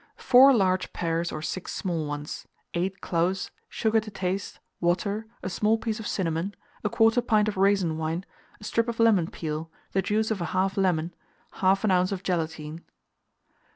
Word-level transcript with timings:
4 0.17 0.51
large 0.51 0.93
pears 0.93 1.31
or 1.31 1.43
6 1.43 1.71
small 1.71 2.07
ones, 2.07 2.47
8 2.73 3.01
cloves, 3.01 3.51
sugar 3.69 3.99
to 3.99 4.09
taste, 4.09 4.59
water, 4.79 5.27
a 5.43 5.47
small 5.47 5.77
piece 5.77 5.99
of 5.99 6.07
cinnamon, 6.07 6.55
1/4 6.83 7.21
pint 7.27 7.47
of 7.47 7.55
raisin 7.55 7.99
wine, 7.99 8.25
a 8.59 8.63
strip 8.63 8.87
of 8.87 8.99
lemon 8.99 9.27
peel, 9.29 9.69
the 9.91 10.01
juice 10.01 10.31
of 10.31 10.39
1/2 10.39 10.75
lemon, 10.77 11.13
1/2 11.53 11.91
oz. 12.01 12.11
of 12.11 12.23
gelatine. 12.23 12.81